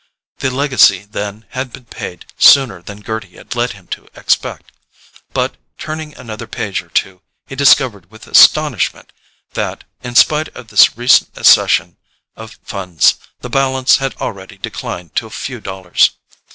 [0.39, 4.71] The legacy, then, had been paid sooner than Gerty had led him to expect.
[5.31, 9.13] But, turning another page or two, he discovered with astonishment
[9.53, 11.97] that, in spite of this recent accession
[12.35, 16.09] of funds, the balance had already declined to a few dollars.